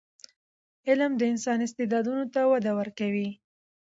[0.87, 3.29] علم د انسان استعدادونو ته وده ورکوي.